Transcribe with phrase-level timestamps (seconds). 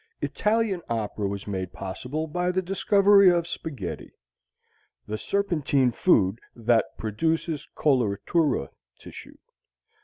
[0.19, 4.09] Italian opera was made possible by the discovery of spaghetti,
[5.05, 9.37] the serpentine food that produces coloratura tissue.